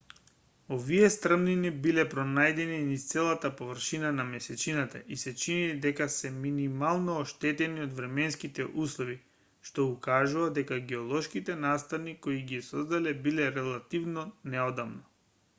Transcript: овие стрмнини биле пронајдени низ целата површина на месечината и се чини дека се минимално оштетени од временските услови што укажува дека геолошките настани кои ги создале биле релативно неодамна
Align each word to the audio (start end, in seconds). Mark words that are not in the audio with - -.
овие 0.75 1.07
стрмнини 1.15 1.69
биле 1.81 2.03
пронајдени 2.13 2.77
низ 2.87 3.03
целата 3.09 3.51
површина 3.59 4.11
на 4.21 4.25
месечината 4.29 5.01
и 5.17 5.19
се 5.25 5.33
чини 5.43 5.67
дека 5.83 6.07
се 6.17 6.31
минимално 6.47 7.19
оштетени 7.25 7.85
од 7.85 7.95
временските 8.01 8.67
услови 8.87 9.19
што 9.71 9.87
укажува 9.93 10.49
дека 10.59 10.83
геолошките 10.93 11.61
настани 11.69 12.19
кои 12.27 12.43
ги 12.53 12.63
создале 12.73 13.17
биле 13.31 13.49
релативно 13.63 14.29
неодамна 14.53 15.09